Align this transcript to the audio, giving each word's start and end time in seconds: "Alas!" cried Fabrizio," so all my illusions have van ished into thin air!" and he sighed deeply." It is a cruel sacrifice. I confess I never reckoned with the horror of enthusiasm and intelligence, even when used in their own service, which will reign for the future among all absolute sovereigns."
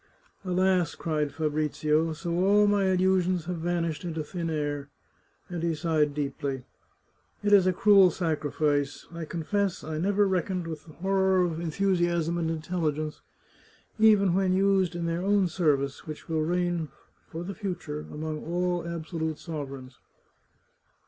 "Alas!" 0.43 0.95
cried 0.95 1.31
Fabrizio," 1.31 2.11
so 2.13 2.31
all 2.43 2.65
my 2.65 2.85
illusions 2.85 3.45
have 3.45 3.57
van 3.57 3.83
ished 3.85 4.03
into 4.03 4.23
thin 4.23 4.49
air!" 4.49 4.89
and 5.47 5.61
he 5.61 5.75
sighed 5.75 6.15
deeply." 6.15 6.63
It 7.43 7.53
is 7.53 7.67
a 7.67 7.71
cruel 7.71 8.09
sacrifice. 8.09 9.05
I 9.13 9.25
confess 9.25 9.83
I 9.83 9.99
never 9.99 10.27
reckoned 10.27 10.65
with 10.65 10.85
the 10.87 10.93
horror 10.93 11.41
of 11.43 11.59
enthusiasm 11.59 12.39
and 12.39 12.49
intelligence, 12.49 13.21
even 13.99 14.33
when 14.33 14.53
used 14.53 14.95
in 14.95 15.05
their 15.05 15.21
own 15.21 15.47
service, 15.47 16.07
which 16.07 16.27
will 16.27 16.41
reign 16.41 16.89
for 17.27 17.43
the 17.43 17.53
future 17.53 17.99
among 18.11 18.43
all 18.43 18.87
absolute 18.87 19.37
sovereigns." 19.37 19.99